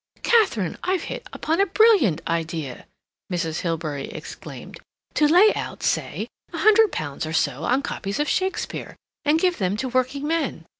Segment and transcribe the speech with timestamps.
[0.23, 0.79] "Katharine!
[0.81, 2.87] I've hit upon a brilliant idea!"
[3.31, 3.59] Mrs.
[3.61, 8.95] Hilbery exclaimed—"to lay out, say, a hundred pounds or so on copies of Shakespeare,
[9.25, 10.65] and give them to working men.